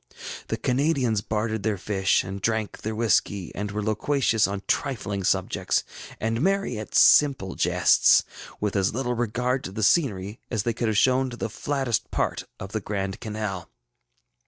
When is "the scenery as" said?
9.71-10.63